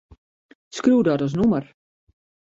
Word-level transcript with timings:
Skriuw 0.77 1.01
dat 1.07 1.23
as 1.25 1.33
nûmer. 1.39 1.65